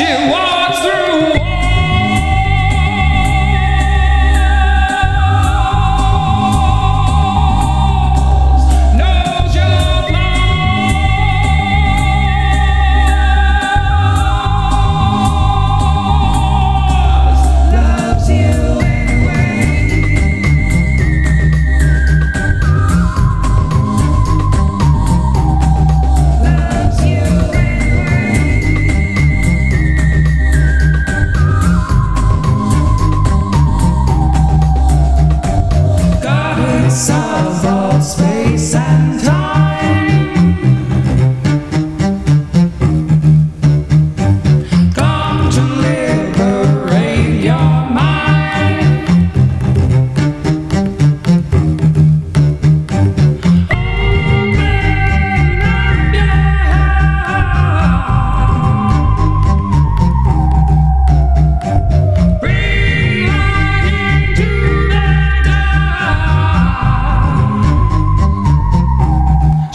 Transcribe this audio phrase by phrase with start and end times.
[0.00, 0.59] She.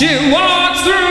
[0.00, 1.09] She walks through.